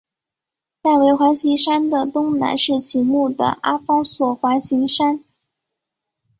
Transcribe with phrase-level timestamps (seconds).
[0.81, 5.23] 戴维环形山的东南是醒目的阿方索环形山。